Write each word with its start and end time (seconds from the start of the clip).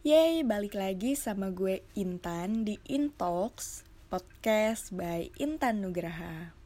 Yeay, 0.00 0.48
balik 0.48 0.80
lagi 0.80 1.12
sama 1.12 1.52
gue 1.52 1.84
Intan 1.92 2.64
di 2.64 2.80
Intox 2.88 3.84
Podcast 4.08 4.96
by 4.96 5.28
Intan 5.36 5.84
Nugraha. 5.84 6.56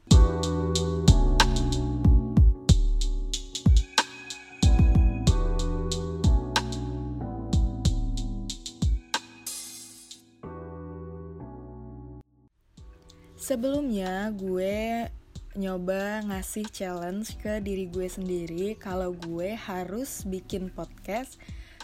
Sebelumnya 13.35 14.31
gue 14.31 15.11
nyoba 15.59 16.23
ngasih 16.23 16.71
challenge 16.71 17.35
ke 17.43 17.59
diri 17.59 17.91
gue 17.91 18.07
sendiri 18.07 18.79
kalau 18.79 19.11
gue 19.11 19.59
harus 19.59 20.23
bikin 20.23 20.71
podcast 20.71 21.35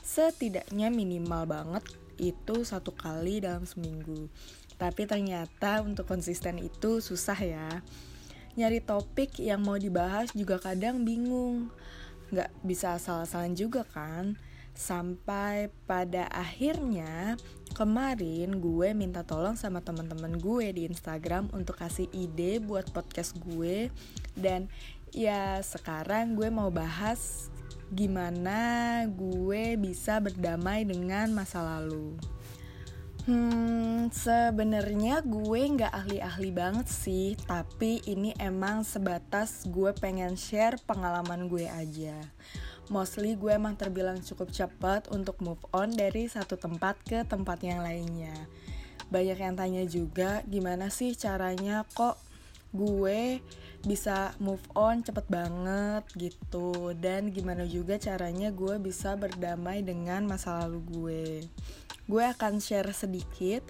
setidaknya 0.05 0.89
minimal 0.93 1.47
banget 1.47 1.85
itu 2.21 2.63
satu 2.63 2.93
kali 2.93 3.41
dalam 3.41 3.65
seminggu. 3.65 4.29
Tapi 4.77 5.05
ternyata 5.05 5.85
untuk 5.85 6.09
konsisten 6.09 6.61
itu 6.61 7.01
susah 7.01 7.37
ya. 7.37 7.71
Nyari 8.57 8.81
topik 8.85 9.41
yang 9.41 9.65
mau 9.65 9.77
dibahas 9.77 10.33
juga 10.37 10.61
kadang 10.61 11.05
bingung. 11.05 11.73
Nggak 12.33 12.51
bisa 12.65 12.97
asal-asalan 12.97 13.57
juga 13.57 13.85
kan. 13.89 14.37
Sampai 14.73 15.69
pada 15.85 16.29
akhirnya 16.33 17.37
kemarin 17.77 18.65
gue 18.65 18.97
minta 18.97 19.21
tolong 19.21 19.57
sama 19.57 19.85
teman-teman 19.85 20.41
gue 20.41 20.73
di 20.73 20.83
Instagram 20.89 21.53
untuk 21.53 21.77
kasih 21.77 22.09
ide 22.17 22.59
buat 22.65 22.89
podcast 22.89 23.37
gue 23.37 23.93
dan 24.39 24.73
ya 25.13 25.61
sekarang 25.61 26.39
gue 26.39 26.49
mau 26.49 26.71
bahas 26.73 27.51
gimana 27.91 29.03
gue 29.11 29.75
bisa 29.75 30.23
berdamai 30.23 30.87
dengan 30.87 31.35
masa 31.35 31.63
lalu. 31.63 32.15
Hmm, 33.29 34.09
sebenarnya 34.09 35.21
gue 35.21 35.61
nggak 35.61 35.93
ahli-ahli 35.93 36.51
banget 36.57 36.89
sih, 36.89 37.37
tapi 37.45 38.01
ini 38.09 38.33
emang 38.41 38.81
sebatas 38.81 39.69
gue 39.69 39.93
pengen 39.93 40.41
share 40.41 40.81
pengalaman 40.89 41.47
gue 41.47 41.69
aja. 41.69 42.17
Mostly 42.89 43.37
gue 43.37 43.55
emang 43.55 43.77
terbilang 43.77 44.19
cukup 44.25 44.51
cepat 44.51 45.13
untuk 45.13 45.39
move 45.45 45.63
on 45.71 45.93
dari 45.93 46.27
satu 46.27 46.59
tempat 46.59 46.99
ke 47.07 47.23
tempat 47.29 47.61
yang 47.63 47.85
lainnya. 47.85 48.35
Banyak 49.15 49.39
yang 49.39 49.55
tanya 49.55 49.85
juga 49.87 50.43
gimana 50.49 50.89
sih 50.89 51.15
caranya 51.15 51.85
kok 51.95 52.30
gue 52.71 53.43
bisa 53.83 54.37
move 54.39 54.63
on 54.77 55.03
cepet 55.03 55.27
banget 55.27 56.05
gitu. 56.17 56.95
Dan 56.95 57.35
gimana 57.35 57.67
juga 57.67 57.99
caranya 57.99 58.55
gue 58.55 58.79
bisa 58.79 59.15
berdamai 59.19 59.83
dengan 59.83 60.27
masa 60.27 60.65
lalu 60.65 60.81
gue. 60.91 61.25
Gue 62.07 62.25
akan 62.27 62.59
share 62.59 62.91
sedikit 62.95 63.63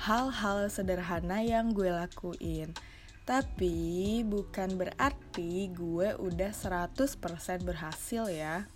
hal-hal 0.00 0.68
sederhana 0.72 1.44
yang 1.44 1.76
gue 1.76 1.92
lakuin. 1.92 2.72
Tapi 3.28 4.20
bukan 4.24 4.74
berarti 4.80 5.70
gue 5.70 6.16
udah 6.16 6.50
100% 6.50 6.98
berhasil 7.62 8.24
ya. 8.32 8.66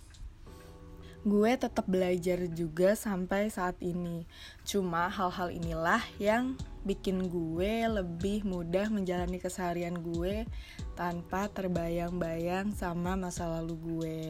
Gue 1.25 1.57
tetap 1.57 1.89
belajar 1.89 2.45
juga 2.53 2.93
sampai 2.93 3.49
saat 3.49 3.81
ini. 3.81 4.29
Cuma 4.61 5.09
hal-hal 5.09 5.49
inilah 5.49 6.05
yang 6.21 6.53
bikin 6.85 7.33
gue 7.33 7.89
lebih 7.89 8.45
mudah 8.45 8.93
menjalani 8.93 9.41
keseharian 9.41 9.97
gue 10.05 10.45
tanpa 10.93 11.49
terbayang-bayang 11.49 12.69
sama 12.77 13.17
masa 13.17 13.49
lalu 13.49 13.73
gue. 13.81 14.21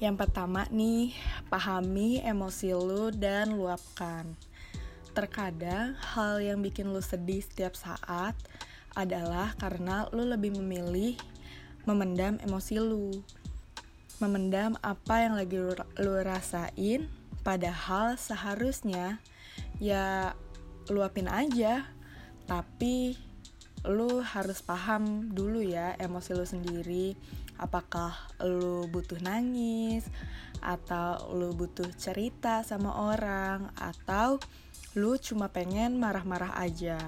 Yang 0.00 0.24
pertama 0.24 0.64
nih, 0.72 1.12
pahami 1.52 2.24
emosi 2.24 2.72
lu 2.72 3.12
dan 3.12 3.60
luapkan. 3.60 4.24
Terkadang 5.12 6.00
hal 6.00 6.40
yang 6.40 6.64
bikin 6.64 6.88
lu 6.88 7.04
sedih 7.04 7.44
setiap 7.44 7.76
saat 7.76 8.32
adalah 8.96 9.52
karena 9.60 10.08
lu 10.16 10.24
lebih 10.24 10.56
memilih 10.56 11.12
memendam 11.84 12.40
emosi 12.40 12.80
lu. 12.80 13.20
Memendam 14.18 14.74
apa 14.82 15.22
yang 15.22 15.38
lagi 15.38 15.54
lu, 15.62 16.14
rasain 16.26 17.06
padahal 17.46 18.18
seharusnya 18.18 19.22
ya 19.78 20.34
luapin 20.90 21.30
aja. 21.30 21.86
Tapi 22.50 23.14
lu 23.86 24.18
harus 24.24 24.58
paham 24.58 25.30
dulu 25.30 25.62
ya 25.62 25.94
emosi 26.02 26.34
lu 26.34 26.42
sendiri. 26.42 27.14
Apakah 27.58 28.14
lu 28.42 28.90
butuh 28.90 29.22
nangis 29.22 30.06
atau 30.58 31.30
lu 31.38 31.54
butuh 31.54 31.86
cerita 31.94 32.66
sama 32.66 33.14
orang 33.14 33.70
atau 33.78 34.42
lu 34.98 35.14
cuma 35.22 35.46
pengen 35.54 35.94
marah-marah 35.94 36.58
aja. 36.58 36.98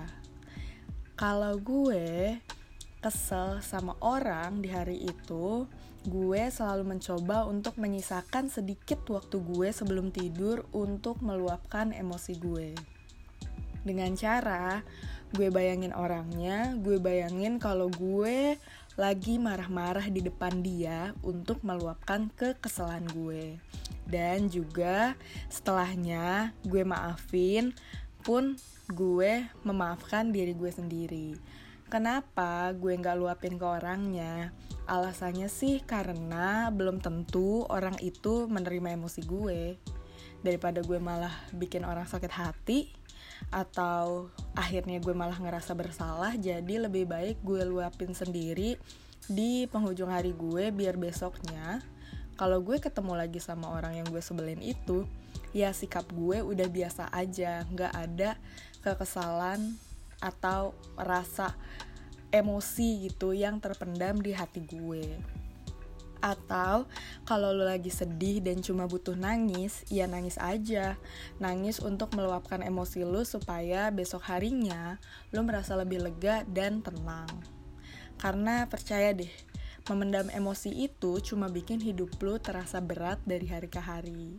Kalau 1.19 1.59
gue 1.59 2.39
kesel 3.03 3.65
sama 3.65 3.97
orang 3.99 4.63
di 4.63 4.71
hari 4.71 5.11
itu, 5.11 5.67
gue 6.09 6.49
selalu 6.49 6.97
mencoba 6.97 7.45
untuk 7.45 7.77
menyisakan 7.77 8.49
sedikit 8.49 9.05
waktu 9.13 9.37
gue 9.37 9.69
sebelum 9.69 10.09
tidur 10.09 10.65
untuk 10.73 11.21
meluapkan 11.21 11.93
emosi 11.93 12.33
gue. 12.41 12.73
Dengan 13.85 14.17
cara 14.17 14.81
gue 15.37 15.53
bayangin 15.53 15.93
orangnya, 15.93 16.73
gue 16.81 16.97
bayangin 16.97 17.61
kalau 17.61 17.93
gue 17.93 18.57
lagi 18.97 19.37
marah-marah 19.37 20.09
di 20.09 20.25
depan 20.25 20.65
dia 20.65 21.13
untuk 21.21 21.61
meluapkan 21.65 22.33
kekesalan 22.33 23.05
gue. 23.13 23.61
Dan 24.09 24.49
juga 24.49 25.15
setelahnya 25.53 26.57
gue 26.65 26.83
maafin 26.83 27.77
pun 28.25 28.57
gue 28.89 29.45
memaafkan 29.65 30.33
diri 30.33 30.57
gue 30.57 30.73
sendiri. 30.73 31.37
Kenapa 31.91 32.71
gue 32.73 32.95
nggak 32.95 33.19
luapin 33.19 33.57
ke 33.57 33.67
orangnya 33.67 34.53
alasannya 34.91 35.47
sih 35.47 35.79
karena 35.87 36.75
belum 36.75 36.99
tentu 36.99 37.63
orang 37.71 37.95
itu 38.03 38.51
menerima 38.51 38.99
emosi 38.99 39.23
gue. 39.23 39.79
Daripada 40.43 40.83
gue 40.83 40.99
malah 40.99 41.33
bikin 41.55 41.87
orang 41.87 42.11
sakit 42.11 42.33
hati 42.35 42.91
atau 43.55 44.29
akhirnya 44.59 44.99
gue 44.99 45.17
malah 45.17 45.39
ngerasa 45.39 45.73
bersalah 45.73 46.37
jadi 46.37 46.91
lebih 46.91 47.09
baik 47.09 47.41
gue 47.41 47.65
luapin 47.65 48.13
sendiri 48.13 48.77
di 49.33 49.65
penghujung 49.65 50.13
hari 50.13 50.37
gue 50.37 50.69
biar 50.69 51.01
besoknya 51.01 51.81
kalau 52.37 52.61
gue 52.65 52.81
ketemu 52.81 53.17
lagi 53.21 53.37
sama 53.37 53.69
orang 53.69 54.01
yang 54.01 54.09
gue 54.09 54.21
sebelin 54.21 54.61
itu 54.65 55.05
ya 55.53 55.77
sikap 55.77 56.09
gue 56.09 56.41
udah 56.41 56.69
biasa 56.73 57.13
aja. 57.13 57.69
Nggak 57.69 57.93
ada 57.93 58.31
kekesalan 58.81 59.77
atau 60.25 60.73
rasa 60.97 61.53
emosi 62.31 63.11
gitu 63.11 63.35
yang 63.35 63.59
terpendam 63.59 64.19
di 64.23 64.35
hati 64.35 64.63
gue 64.67 65.05
atau 66.21 66.85
kalau 67.25 67.49
lo 67.57 67.65
lagi 67.65 67.89
sedih 67.89 68.45
dan 68.45 68.61
cuma 68.61 68.85
butuh 68.85 69.17
nangis, 69.17 69.89
ya 69.89 70.05
nangis 70.05 70.37
aja. 70.37 71.01
Nangis 71.41 71.81
untuk 71.81 72.13
meluapkan 72.13 72.61
emosi 72.61 73.09
lo 73.09 73.25
supaya 73.25 73.89
besok 73.89 74.29
harinya 74.29 75.01
lo 75.33 75.41
merasa 75.41 75.81
lebih 75.81 76.05
lega 76.05 76.45
dan 76.45 76.85
tenang. 76.85 77.33
Karena 78.21 78.69
percaya 78.69 79.17
deh, 79.17 79.33
Memendam 79.89 80.29
emosi 80.31 80.71
itu 80.87 81.19
cuma 81.19 81.49
bikin 81.49 81.81
hidup 81.81 82.15
lu 82.21 82.37
terasa 82.37 82.79
berat 82.79 83.19
dari 83.27 83.49
hari 83.51 83.67
ke 83.67 83.81
hari. 83.81 84.39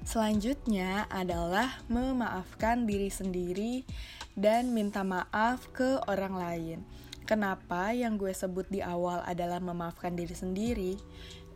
Selanjutnya 0.00 1.04
adalah 1.12 1.82
memaafkan 1.92 2.88
diri 2.88 3.12
sendiri 3.12 3.84
dan 4.38 4.72
minta 4.72 5.04
maaf 5.04 5.68
ke 5.72 6.00
orang 6.08 6.34
lain. 6.34 6.78
Kenapa 7.22 7.94
yang 7.94 8.18
gue 8.18 8.34
sebut 8.34 8.66
di 8.68 8.82
awal 8.82 9.22
adalah 9.22 9.62
memaafkan 9.62 10.12
diri 10.12 10.34
sendiri? 10.34 10.92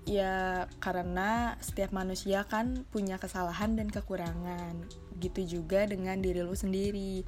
Ya 0.07 0.65
karena 0.79 1.59
setiap 1.59 1.91
manusia 1.91 2.47
kan 2.47 2.87
punya 2.95 3.19
kesalahan 3.19 3.75
dan 3.75 3.91
kekurangan. 3.91 4.87
Gitu 5.19 5.59
juga 5.59 5.85
dengan 5.85 6.23
diri 6.23 6.47
lu 6.47 6.55
sendiri 6.55 7.27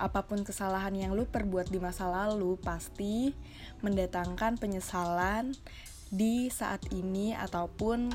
apa 0.00 0.24
pun 0.24 0.40
kesalahan 0.40 0.96
yang 0.96 1.12
lu 1.12 1.28
perbuat 1.28 1.68
di 1.68 1.76
masa 1.76 2.08
lalu 2.08 2.56
pasti 2.56 3.36
mendatangkan 3.84 4.56
penyesalan 4.56 5.52
di 6.08 6.48
saat 6.48 6.80
ini 6.90 7.36
ataupun 7.36 8.08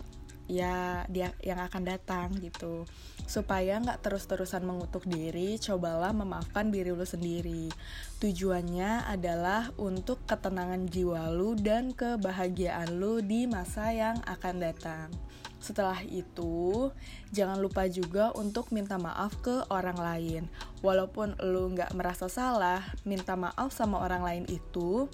ya 0.45 1.03
dia 1.09 1.33
yang 1.42 1.57
akan 1.57 1.83
datang 1.86 2.30
gitu 2.38 2.86
supaya 3.25 3.81
nggak 3.81 4.06
terus-terusan 4.06 4.62
mengutuk 4.62 5.09
diri 5.09 5.57
cobalah 5.57 6.13
memaafkan 6.13 6.69
diri 6.69 6.94
lu 6.94 7.06
sendiri 7.06 7.74
tujuannya 8.21 9.09
adalah 9.09 9.74
untuk 9.81 10.21
ketenangan 10.30 10.86
jiwa 10.86 11.33
lu 11.33 11.57
dan 11.57 11.94
kebahagiaan 11.97 12.94
lu 13.01 13.25
di 13.25 13.50
masa 13.50 13.89
yang 13.89 14.21
akan 14.30 14.56
datang 14.62 15.09
setelah 15.65 15.97
itu, 16.06 16.94
jangan 17.33 17.57
lupa 17.57 17.89
juga 17.89 18.30
untuk 18.38 18.69
minta 18.69 19.01
maaf 19.01 19.33
ke 19.42 19.65
orang 19.74 19.97
lain. 19.97 20.44
Walaupun 20.86 21.42
lu 21.42 21.74
nggak 21.74 21.89
merasa 21.97 22.30
salah, 22.30 22.86
minta 23.01 23.33
maaf 23.33 23.74
sama 23.74 23.97
orang 24.06 24.21
lain 24.21 24.45
itu 24.45 25.09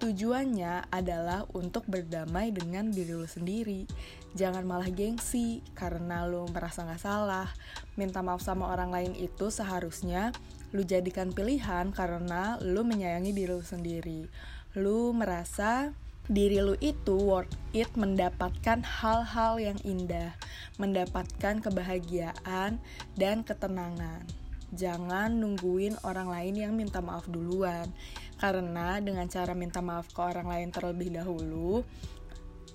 tujuannya 0.00 0.88
adalah 0.94 1.44
untuk 1.52 1.84
berdamai 1.90 2.54
dengan 2.54 2.94
diri 2.94 3.18
lu 3.18 3.26
sendiri. 3.26 3.90
Jangan 4.30 4.62
malah 4.62 4.86
gengsi 4.94 5.58
karena 5.74 6.22
lu 6.22 6.46
merasa 6.54 6.86
gak 6.86 7.02
salah. 7.02 7.50
Minta 7.98 8.22
maaf 8.22 8.40
sama 8.40 8.70
orang 8.70 8.94
lain 8.94 9.12
itu 9.18 9.50
seharusnya 9.50 10.30
lu 10.70 10.86
jadikan 10.86 11.34
pilihan 11.34 11.90
karena 11.90 12.54
lu 12.62 12.86
menyayangi 12.86 13.34
diri 13.34 13.50
lu 13.50 13.66
sendiri. 13.66 14.30
Lu 14.78 15.10
merasa 15.10 15.90
diri 16.30 16.62
lu 16.62 16.78
itu 16.78 17.18
worth 17.18 17.50
it 17.74 17.90
mendapatkan 17.98 18.86
hal-hal 18.86 19.58
yang 19.58 19.78
indah, 19.82 20.30
mendapatkan 20.78 21.58
kebahagiaan 21.58 22.78
dan 23.18 23.42
ketenangan. 23.42 24.22
Jangan 24.70 25.34
nungguin 25.42 25.98
orang 26.06 26.30
lain 26.30 26.54
yang 26.54 26.72
minta 26.78 27.02
maaf 27.02 27.26
duluan, 27.26 27.90
karena 28.38 29.02
dengan 29.02 29.26
cara 29.26 29.58
minta 29.58 29.82
maaf 29.82 30.06
ke 30.14 30.22
orang 30.22 30.46
lain 30.46 30.70
terlebih 30.70 31.10
dahulu, 31.10 31.82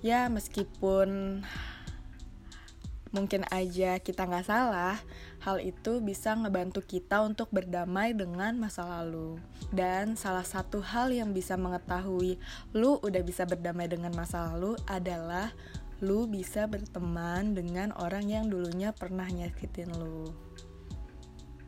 ya 0.04 0.28
meskipun 0.32 1.40
mungkin 3.14 3.48
aja 3.48 3.96
kita 3.96 4.28
nggak 4.28 4.44
salah, 4.44 5.00
hal 5.40 5.56
itu 5.62 6.04
bisa 6.04 6.36
ngebantu 6.36 6.84
kita 6.84 7.24
untuk 7.24 7.48
berdamai 7.48 8.12
dengan 8.12 8.58
masa 8.60 8.84
lalu. 8.84 9.40
Dan 9.72 10.20
salah 10.20 10.44
satu 10.44 10.84
hal 10.84 11.14
yang 11.14 11.32
bisa 11.32 11.56
mengetahui 11.56 12.36
lu 12.76 13.00
udah 13.00 13.22
bisa 13.24 13.48
berdamai 13.48 13.88
dengan 13.88 14.12
masa 14.12 14.52
lalu 14.52 14.76
adalah 14.84 15.54
lu 16.04 16.28
bisa 16.28 16.68
berteman 16.68 17.56
dengan 17.56 17.88
orang 17.96 18.28
yang 18.28 18.52
dulunya 18.52 18.92
pernah 18.92 19.24
nyakitin 19.24 19.96
lu. 19.96 20.28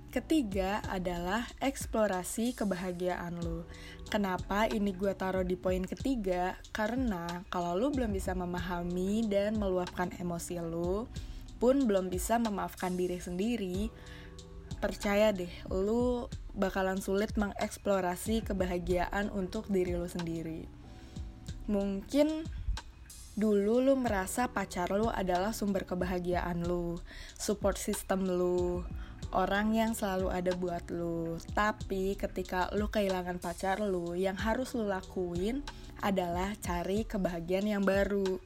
Ketiga 0.09 0.81
adalah 0.89 1.45
eksplorasi 1.61 2.57
kebahagiaan 2.57 3.45
lu. 3.45 3.69
Kenapa 4.09 4.65
ini 4.65 4.97
gue 4.97 5.13
taruh 5.13 5.45
di 5.45 5.53
poin 5.53 5.85
ketiga? 5.85 6.57
Karena 6.73 7.45
kalau 7.53 7.77
lu 7.77 7.93
belum 7.93 8.17
bisa 8.17 8.33
memahami 8.33 9.29
dan 9.29 9.61
meluapkan 9.61 10.09
emosi 10.17 10.65
lu, 10.65 11.05
pun 11.61 11.85
belum 11.85 12.09
bisa 12.09 12.41
memaafkan 12.41 12.97
diri 12.97 13.21
sendiri, 13.21 13.93
percaya 14.81 15.29
deh, 15.29 15.53
lu 15.69 16.25
bakalan 16.57 17.05
sulit 17.05 17.37
mengeksplorasi 17.37 18.49
kebahagiaan 18.49 19.29
untuk 19.29 19.69
diri 19.69 19.93
lu 19.93 20.09
sendiri. 20.09 20.65
Mungkin 21.69 22.49
dulu 23.37 23.85
lu 23.85 23.93
merasa 24.01 24.49
pacar 24.49 24.89
lu 24.89 25.13
adalah 25.13 25.53
sumber 25.53 25.85
kebahagiaan 25.85 26.65
lu, 26.65 26.97
support 27.37 27.77
system 27.77 28.25
lu, 28.25 28.89
orang 29.33 29.77
yang 29.77 29.93
selalu 29.93 30.33
ada 30.33 30.53
buat 30.57 30.85
lu. 30.89 31.37
Tapi 31.53 32.17
ketika 32.17 32.73
lu 32.73 32.89
kehilangan 32.89 33.41
pacar 33.43 33.81
lu, 33.83 34.17
yang 34.17 34.37
harus 34.37 34.73
lu 34.73 34.89
lakuin 34.89 35.61
adalah 36.01 36.55
cari 36.63 37.05
kebahagiaan 37.05 37.69
yang 37.69 37.85
baru. 37.85 38.41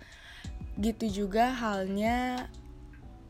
Gitu 0.81 1.25
juga 1.25 1.53
halnya 1.53 2.49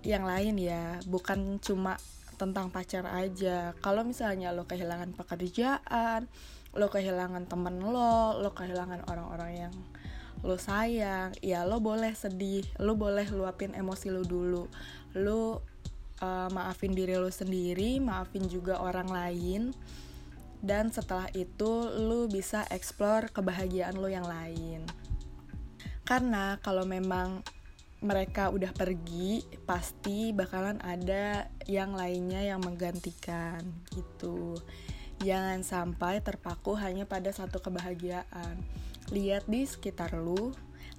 yang 0.02 0.26
lain 0.26 0.58
ya, 0.58 0.98
bukan 1.06 1.58
cuma 1.62 1.98
tentang 2.40 2.72
pacar 2.74 3.06
aja. 3.06 3.76
Kalau 3.78 4.02
misalnya 4.02 4.50
lo 4.50 4.66
kehilangan 4.66 5.14
pekerjaan, 5.14 6.26
lo 6.74 6.86
kehilangan 6.88 7.46
temen 7.46 7.78
lo, 7.84 8.40
lo 8.40 8.50
kehilangan 8.56 9.06
orang-orang 9.06 9.68
yang 9.68 9.74
lo 10.42 10.58
sayang, 10.58 11.38
ya 11.38 11.62
lo 11.62 11.78
boleh 11.78 12.18
sedih, 12.18 12.66
lo 12.82 12.98
boleh 12.98 13.30
luapin 13.30 13.78
emosi 13.78 14.10
lo 14.10 14.26
dulu. 14.26 14.66
Lo 15.14 15.62
uh, 16.22 16.48
maafin 16.54 16.94
diri 16.94 17.18
lu 17.18 17.28
sendiri, 17.28 17.98
maafin 17.98 18.46
juga 18.46 18.78
orang 18.78 19.10
lain. 19.10 19.62
Dan 20.62 20.94
setelah 20.94 21.26
itu 21.34 21.90
lu 21.90 22.30
bisa 22.30 22.62
explore 22.70 23.26
kebahagiaan 23.34 23.98
lu 23.98 24.06
yang 24.06 24.24
lain. 24.24 24.86
Karena 26.06 26.62
kalau 26.62 26.86
memang 26.86 27.42
mereka 28.02 28.50
udah 28.50 28.70
pergi, 28.70 29.42
pasti 29.66 30.30
bakalan 30.30 30.78
ada 30.82 31.50
yang 31.66 31.94
lainnya 31.94 32.42
yang 32.42 32.62
menggantikan 32.62 33.62
gitu. 33.94 34.58
Jangan 35.22 35.62
sampai 35.62 36.18
terpaku 36.18 36.74
hanya 36.78 37.06
pada 37.06 37.30
satu 37.30 37.62
kebahagiaan. 37.62 38.58
Lihat 39.14 39.46
di 39.46 39.62
sekitar 39.66 40.18
lu, 40.18 40.50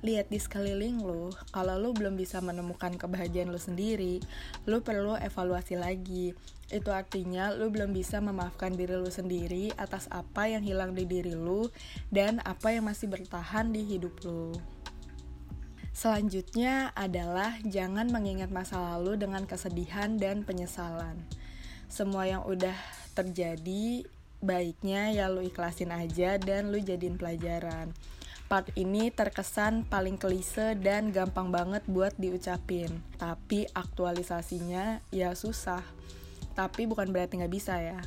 lihat 0.03 0.27
di 0.27 0.35
sekeliling 0.35 0.99
lo, 0.99 1.31
kalau 1.55 1.79
lo 1.79 1.95
belum 1.95 2.19
bisa 2.19 2.43
menemukan 2.43 2.99
kebahagiaan 2.99 3.47
lo 3.47 3.57
sendiri, 3.57 4.19
lo 4.67 4.83
perlu 4.83 5.15
evaluasi 5.15 5.79
lagi. 5.79 6.35
Itu 6.67 6.91
artinya 6.91 7.55
lo 7.55 7.71
belum 7.71 7.95
bisa 7.95 8.19
memaafkan 8.19 8.75
diri 8.75 8.99
lo 8.99 9.07
sendiri 9.07 9.71
atas 9.79 10.11
apa 10.11 10.51
yang 10.51 10.61
hilang 10.67 10.91
di 10.91 11.07
diri 11.07 11.31
lo 11.31 11.71
dan 12.11 12.43
apa 12.43 12.75
yang 12.75 12.91
masih 12.91 13.07
bertahan 13.07 13.71
di 13.71 13.87
hidup 13.87 14.19
lo. 14.27 14.51
Selanjutnya 15.95 16.91
adalah 16.99 17.55
jangan 17.63 18.11
mengingat 18.11 18.51
masa 18.51 18.81
lalu 18.81 19.15
dengan 19.15 19.47
kesedihan 19.47 20.19
dan 20.19 20.43
penyesalan. 20.43 21.15
Semua 21.87 22.27
yang 22.27 22.43
udah 22.43 22.75
terjadi, 23.15 24.03
baiknya 24.43 25.15
ya 25.15 25.31
lo 25.31 25.39
ikhlasin 25.39 25.95
aja 25.95 26.35
dan 26.35 26.75
lo 26.75 26.81
jadiin 26.81 27.15
pelajaran 27.15 27.95
part 28.53 28.69
ini 28.77 29.09
terkesan 29.09 29.81
paling 29.89 30.13
klise 30.13 30.77
dan 30.77 31.09
gampang 31.09 31.49
banget 31.49 31.81
buat 31.89 32.13
diucapin. 32.21 33.01
Tapi 33.17 33.65
aktualisasinya 33.73 35.01
ya 35.09 35.33
susah. 35.33 35.81
Tapi 36.53 36.85
bukan 36.85 37.09
berarti 37.09 37.41
nggak 37.41 37.49
bisa 37.49 37.81
ya. 37.81 37.97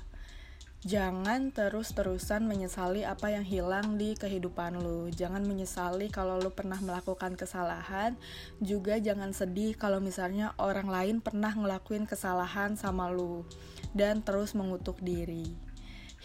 Jangan 0.86 1.50
terus-terusan 1.50 2.46
menyesali 2.46 3.02
apa 3.02 3.34
yang 3.34 3.42
hilang 3.42 3.98
di 3.98 4.14
kehidupan 4.14 4.78
lu. 4.78 5.10
Jangan 5.10 5.42
menyesali 5.42 6.14
kalau 6.14 6.38
lu 6.38 6.54
pernah 6.54 6.78
melakukan 6.78 7.34
kesalahan. 7.34 8.14
Juga 8.62 9.02
jangan 9.02 9.34
sedih 9.34 9.74
kalau 9.74 9.98
misalnya 9.98 10.54
orang 10.62 10.86
lain 10.86 11.18
pernah 11.18 11.50
ngelakuin 11.58 12.06
kesalahan 12.06 12.78
sama 12.78 13.10
lu. 13.10 13.42
Dan 13.98 14.22
terus 14.22 14.54
mengutuk 14.54 15.02
diri 15.02 15.65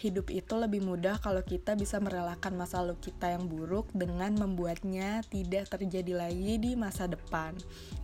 hidup 0.02 0.34
itu 0.34 0.58
lebih 0.58 0.82
mudah 0.82 1.22
kalau 1.22 1.46
kita 1.46 1.78
bisa 1.78 2.02
merelakan 2.02 2.58
masa 2.58 2.82
lalu 2.82 2.98
kita 2.98 3.30
yang 3.30 3.46
buruk 3.46 3.86
dengan 3.94 4.34
membuatnya 4.34 5.22
tidak 5.30 5.70
terjadi 5.70 6.26
lagi 6.26 6.58
di 6.58 6.74
masa 6.74 7.06
depan, 7.06 7.54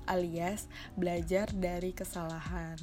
alias 0.07 0.71
belajar 0.95 1.51
dari 1.51 1.91
kesalahan. 1.91 2.79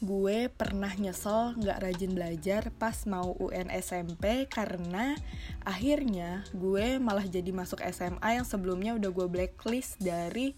Gue 0.00 0.48
pernah 0.52 0.92
nyesel 0.92 1.56
gak 1.56 1.80
rajin 1.84 2.12
belajar 2.12 2.68
pas 2.76 2.96
mau 3.08 3.32
UN 3.36 3.72
SMP 3.72 4.44
karena 4.48 5.16
akhirnya 5.64 6.44
gue 6.52 7.00
malah 7.00 7.24
jadi 7.24 7.48
masuk 7.52 7.80
SMA 7.92 8.40
yang 8.40 8.44
sebelumnya 8.48 8.96
udah 8.96 9.08
gue 9.12 9.26
blacklist 9.28 10.00
dari 10.00 10.56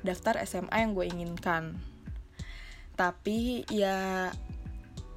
daftar 0.00 0.40
SMA 0.44 0.76
yang 0.80 0.92
gue 0.96 1.06
inginkan. 1.08 1.76
Tapi 2.96 3.68
ya 3.68 4.28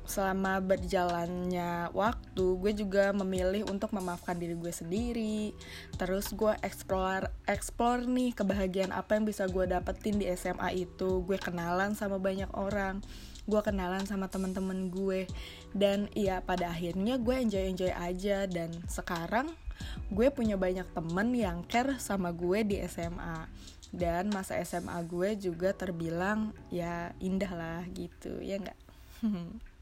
selama 0.03 0.59
berjalannya 0.59 1.91
waktu 1.95 2.45
gue 2.59 2.71
juga 2.75 3.15
memilih 3.15 3.67
untuk 3.71 3.95
memaafkan 3.95 4.35
diri 4.35 4.55
gue 4.55 4.73
sendiri. 4.73 5.55
Terus 5.95 6.35
gue 6.35 6.53
explore 6.61 7.31
explore 7.47 8.03
nih 8.03 8.35
kebahagiaan 8.35 8.91
apa 8.91 9.15
yang 9.15 9.25
bisa 9.27 9.47
gue 9.47 9.63
dapetin 9.67 10.19
di 10.19 10.27
SMA 10.35 10.75
itu. 10.75 11.23
Gue 11.23 11.39
kenalan 11.39 11.95
sama 11.95 12.19
banyak 12.19 12.51
orang. 12.55 12.99
Gue 13.47 13.59
kenalan 13.63 14.03
sama 14.03 14.27
temen-temen 14.27 14.91
gue. 14.91 15.27
Dan 15.71 16.11
iya 16.15 16.43
pada 16.43 16.71
akhirnya 16.71 17.15
gue 17.19 17.35
enjoy 17.39 17.71
enjoy 17.71 17.91
aja. 17.95 18.43
Dan 18.47 18.75
sekarang 18.91 19.51
gue 20.11 20.27
punya 20.29 20.59
banyak 20.59 20.85
temen 20.93 21.33
yang 21.33 21.63
care 21.65 21.97
sama 21.97 22.29
gue 22.35 22.61
di 22.63 22.77
SMA 22.85 23.49
dan 23.93 24.33
masa 24.33 24.57
SMA 24.65 25.05
gue 25.05 25.37
juga 25.37 25.69
terbilang 25.69 26.49
ya 26.73 27.13
indah 27.21 27.53
lah 27.53 27.81
gitu 27.93 28.41
ya 28.41 28.57
enggak 28.57 28.79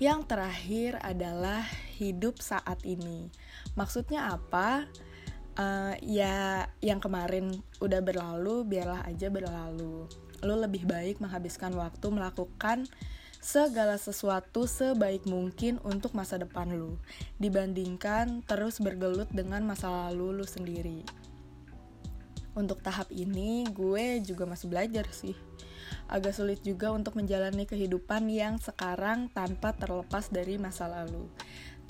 Yang 0.00 0.32
terakhir 0.32 0.96
adalah 1.04 1.60
hidup 2.00 2.40
saat 2.40 2.80
ini. 2.88 3.28
Maksudnya 3.76 4.32
apa? 4.32 4.88
Uh, 5.60 5.92
ya 6.00 6.64
yang 6.80 7.04
kemarin 7.04 7.52
udah 7.84 8.00
berlalu 8.00 8.64
biarlah 8.64 9.04
aja 9.04 9.28
berlalu. 9.28 10.08
Lo 10.40 10.56
lebih 10.56 10.88
baik 10.88 11.20
menghabiskan 11.20 11.76
waktu 11.76 12.08
melakukan 12.08 12.88
segala 13.44 14.00
sesuatu 14.00 14.64
sebaik 14.64 15.28
mungkin 15.28 15.76
untuk 15.84 16.16
masa 16.16 16.40
depan 16.40 16.72
lu 16.72 16.96
dibandingkan 17.36 18.40
terus 18.48 18.80
bergelut 18.80 19.28
dengan 19.28 19.68
masa 19.68 19.92
lalu 19.92 20.40
lu 20.40 20.46
sendiri. 20.48 21.04
Untuk 22.56 22.80
tahap 22.80 23.12
ini 23.12 23.68
gue 23.68 24.24
juga 24.24 24.48
masih 24.48 24.72
belajar 24.72 25.04
sih 25.12 25.36
agak 26.06 26.36
sulit 26.36 26.60
juga 26.62 26.90
untuk 26.94 27.16
menjalani 27.16 27.64
kehidupan 27.64 28.28
yang 28.30 28.58
sekarang 28.60 29.30
tanpa 29.30 29.72
terlepas 29.74 30.30
dari 30.30 30.56
masa 30.56 30.86
lalu. 30.86 31.26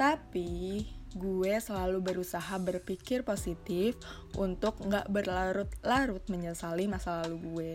Tapi 0.00 0.87
gue 1.11 1.59
selalu 1.59 1.99
berusaha 1.99 2.54
berpikir 2.62 3.26
positif 3.26 3.99
untuk 4.38 4.78
nggak 4.78 5.11
berlarut-larut 5.11 6.23
menyesali 6.30 6.87
masa 6.87 7.26
lalu 7.26 7.37
gue. 7.50 7.73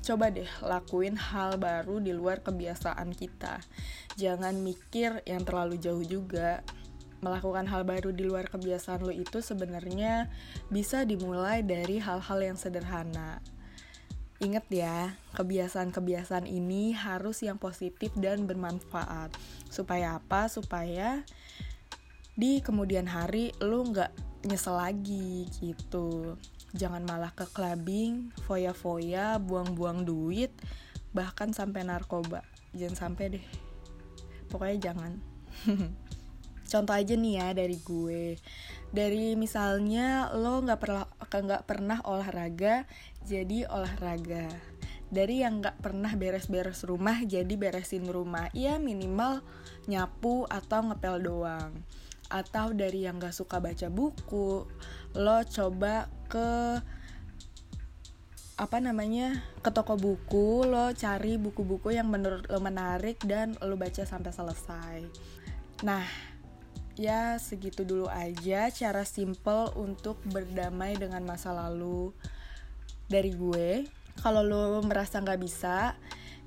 Coba 0.00 0.32
deh 0.32 0.48
lakuin 0.64 1.12
hal 1.12 1.60
baru 1.60 2.00
di 2.00 2.16
luar 2.16 2.40
kebiasaan 2.40 3.12
kita. 3.12 3.60
Jangan 4.16 4.56
mikir 4.64 5.20
yang 5.28 5.44
terlalu 5.44 5.76
jauh 5.76 6.04
juga. 6.04 6.64
melakukan 7.20 7.68
hal 7.68 7.84
baru 7.84 8.16
di 8.16 8.24
luar 8.24 8.48
kebiasaan 8.48 9.04
lo 9.04 9.12
itu 9.12 9.44
sebenarnya 9.44 10.32
bisa 10.72 11.04
dimulai 11.04 11.60
dari 11.60 12.00
hal-hal 12.00 12.40
yang 12.40 12.56
sederhana. 12.56 13.44
Ingat 14.40 14.72
ya, 14.72 15.20
kebiasaan-kebiasaan 15.36 16.48
ini 16.48 16.96
harus 16.96 17.44
yang 17.44 17.60
positif 17.60 18.08
dan 18.16 18.48
bermanfaat. 18.48 19.36
Supaya 19.68 20.16
apa? 20.16 20.48
Supaya 20.48 21.20
di 22.32 22.64
kemudian 22.64 23.04
hari 23.04 23.52
lo 23.60 23.84
nggak 23.84 24.08
nyesel 24.48 24.80
lagi 24.80 25.44
gitu. 25.60 26.40
Jangan 26.72 27.04
malah 27.04 27.36
ke 27.36 27.44
clubbing, 27.52 28.32
foya-foya, 28.48 29.36
buang-buang 29.36 30.08
duit, 30.08 30.56
bahkan 31.12 31.52
sampai 31.52 31.84
narkoba. 31.84 32.40
Jangan 32.72 32.96
sampai 32.96 33.24
deh. 33.36 33.46
Pokoknya 34.48 34.90
jangan. 34.90 35.20
contoh 36.70 36.94
aja 36.94 37.14
nih 37.18 37.34
ya 37.42 37.48
dari 37.50 37.76
gue 37.82 38.38
dari 38.90 39.38
misalnya 39.38 40.34
lo 40.34 40.58
nggak 40.62 40.80
pernah 40.82 41.06
nggak 41.30 41.64
pernah 41.66 41.98
olahraga 42.02 42.84
jadi 43.22 43.66
olahraga. 43.70 44.50
Dari 45.10 45.42
yang 45.42 45.58
nggak 45.58 45.82
pernah 45.82 46.14
beres-beres 46.14 46.86
rumah 46.86 47.18
jadi 47.26 47.50
beresin 47.58 48.06
rumah. 48.06 48.50
Ya 48.54 48.78
minimal 48.78 49.42
nyapu 49.90 50.46
atau 50.46 50.86
ngepel 50.86 51.22
doang. 51.22 51.82
Atau 52.30 52.74
dari 52.78 53.06
yang 53.06 53.18
nggak 53.18 53.34
suka 53.34 53.58
baca 53.58 53.90
buku 53.90 54.66
lo 55.18 55.38
coba 55.50 56.06
ke 56.30 56.78
apa 58.60 58.76
namanya 58.76 59.40
ke 59.64 59.72
toko 59.72 59.96
buku 59.96 60.68
lo 60.68 60.92
cari 60.92 61.40
buku-buku 61.40 61.96
yang 61.96 62.12
menurut 62.12 62.44
lo 62.46 62.60
menarik 62.60 63.18
dan 63.26 63.58
lo 63.58 63.74
baca 63.74 64.06
sampai 64.06 64.30
selesai. 64.30 64.98
Nah 65.82 66.29
ya 67.00 67.40
segitu 67.40 67.88
dulu 67.88 68.12
aja 68.12 68.68
cara 68.68 69.08
simple 69.08 69.72
untuk 69.80 70.20
berdamai 70.28 71.00
dengan 71.00 71.24
masa 71.24 71.48
lalu 71.56 72.12
dari 73.08 73.32
gue. 73.32 73.88
Kalau 74.20 74.44
lo 74.44 74.84
merasa 74.84 75.16
nggak 75.16 75.40
bisa 75.40 75.96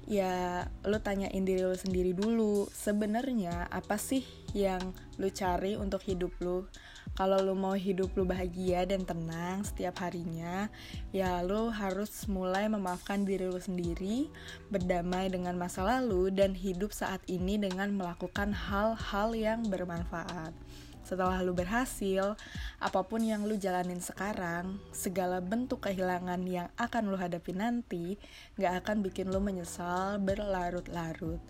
ya 0.06 0.68
lo 0.86 1.02
tanyain 1.02 1.42
diri 1.42 1.66
lo 1.66 1.74
sendiri 1.74 2.14
dulu. 2.14 2.70
Sebenarnya 2.70 3.66
apa 3.74 3.98
sih 3.98 4.22
yang 4.54 4.94
lo 5.18 5.26
cari 5.34 5.74
untuk 5.74 6.06
hidup 6.06 6.38
lo 6.46 6.70
kalau 7.14 7.38
lo 7.44 7.54
mau 7.54 7.78
hidup 7.78 8.16
lo 8.18 8.26
bahagia 8.26 8.88
dan 8.90 9.06
tenang 9.06 9.62
setiap 9.62 10.02
harinya, 10.02 10.72
ya 11.14 11.44
lo 11.46 11.70
harus 11.70 12.26
mulai 12.26 12.66
memaafkan 12.66 13.28
diri 13.28 13.46
lo 13.46 13.62
sendiri, 13.62 14.32
berdamai 14.74 15.30
dengan 15.30 15.54
masa 15.60 15.86
lalu, 15.86 16.34
dan 16.34 16.58
hidup 16.58 16.90
saat 16.90 17.22
ini 17.30 17.62
dengan 17.62 17.94
melakukan 17.94 18.56
hal-hal 18.56 19.30
yang 19.38 19.62
bermanfaat. 19.70 20.56
Setelah 21.04 21.44
lu 21.44 21.52
berhasil, 21.52 22.40
apa 22.80 23.02
pun 23.04 23.20
yang 23.20 23.44
lu 23.44 23.60
jalanin 23.60 24.00
sekarang, 24.00 24.80
segala 24.96 25.44
bentuk 25.44 25.84
kehilangan 25.84 26.40
yang 26.48 26.72
akan 26.80 27.12
lu 27.12 27.20
hadapi 27.20 27.52
nanti, 27.52 28.16
gak 28.56 28.88
akan 28.88 29.04
bikin 29.04 29.28
lu 29.28 29.44
menyesal 29.44 30.16
berlarut-larut 30.24 31.44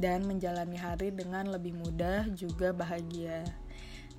dan 0.00 0.24
menjalani 0.26 0.80
hari 0.80 1.12
dengan 1.12 1.52
lebih 1.52 1.76
mudah 1.76 2.26
juga 2.32 2.72
bahagia. 2.72 3.44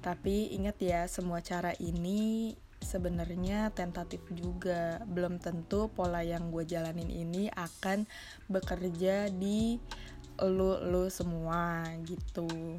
Tapi 0.06 0.54
ingat 0.54 0.78
ya, 0.78 1.10
semua 1.10 1.42
cara 1.42 1.74
ini 1.82 2.54
sebenarnya 2.78 3.74
tentatif 3.74 4.22
juga. 4.30 5.02
Belum 5.10 5.42
tentu 5.42 5.90
pola 5.90 6.22
yang 6.22 6.54
gue 6.54 6.62
jalanin 6.62 7.10
ini 7.10 7.50
akan 7.50 8.06
bekerja 8.46 9.34
di 9.34 9.82
lu 10.46 10.78
lu 10.86 11.10
semua 11.10 11.90
gitu. 12.06 12.78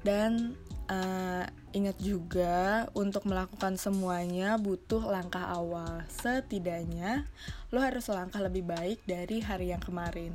Dan 0.00 0.56
uh, 0.88 1.44
ingat 1.76 2.00
juga 2.00 2.88
untuk 2.96 3.28
melakukan 3.28 3.76
semuanya 3.76 4.56
butuh 4.56 5.04
langkah 5.04 5.52
awal. 5.52 6.00
Setidaknya 6.08 7.28
lo 7.68 7.84
harus 7.84 8.08
selangkah 8.08 8.40
lebih 8.40 8.64
baik 8.64 9.04
dari 9.04 9.44
hari 9.44 9.76
yang 9.76 9.82
kemarin. 9.84 10.32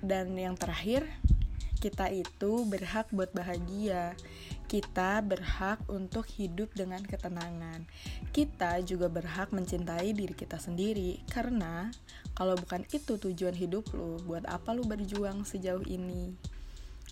Dan 0.00 0.34
yang 0.34 0.58
terakhir, 0.58 1.06
kita 1.82 2.06
itu 2.14 2.62
berhak 2.70 3.10
buat 3.10 3.34
bahagia. 3.34 4.14
Kita 4.70 5.18
berhak 5.26 5.82
untuk 5.90 6.30
hidup 6.30 6.70
dengan 6.78 7.02
ketenangan. 7.02 7.82
Kita 8.30 8.78
juga 8.86 9.10
berhak 9.10 9.50
mencintai 9.50 10.14
diri 10.14 10.30
kita 10.30 10.62
sendiri 10.62 11.18
karena 11.26 11.90
kalau 12.38 12.54
bukan 12.54 12.86
itu 12.94 13.18
tujuan 13.18 13.58
hidup 13.58 13.90
lo, 13.98 14.22
buat 14.22 14.46
apa 14.46 14.70
lo 14.70 14.86
berjuang 14.86 15.42
sejauh 15.42 15.82
ini? 15.90 16.38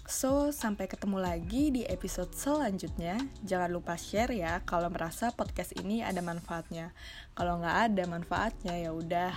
So, 0.06 0.50
sampai 0.54 0.88
ketemu 0.88 1.18
lagi 1.20 1.74
di 1.74 1.82
episode 1.84 2.32
selanjutnya. 2.32 3.18
Jangan 3.44 3.70
lupa 3.70 3.98
share 3.98 4.32
ya 4.32 4.62
kalau 4.64 4.88
merasa 4.88 5.34
podcast 5.34 5.74
ini 5.76 6.00
ada 6.00 6.22
manfaatnya. 6.22 6.94
Kalau 7.34 7.58
nggak 7.60 7.78
ada 7.90 8.02
manfaatnya 8.06 8.74
ya 8.78 8.90
udah 8.94 9.34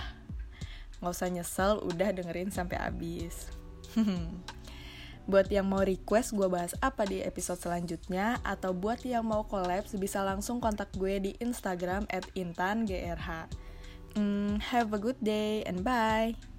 nggak 1.02 1.12
usah 1.12 1.28
nyesel, 1.28 1.84
udah 1.84 2.14
dengerin 2.14 2.48
sampai 2.54 2.80
habis. 2.80 3.50
Buat 5.24 5.48
yang 5.48 5.64
mau 5.68 5.80
request 5.80 6.36
gue 6.36 6.48
bahas 6.48 6.76
apa 6.84 7.08
di 7.08 7.24
episode 7.24 7.56
selanjutnya 7.56 8.38
Atau 8.44 8.76
buat 8.76 9.00
yang 9.02 9.24
mau 9.24 9.48
collab 9.48 9.88
bisa 9.96 10.20
langsung 10.20 10.60
kontak 10.60 10.92
gue 10.96 11.20
di 11.20 11.32
Instagram 11.40 12.04
intangrh 12.36 13.48
mm, 14.14 14.60
Have 14.70 14.92
a 14.92 15.00
good 15.00 15.18
day 15.24 15.64
and 15.64 15.80
bye 15.80 16.53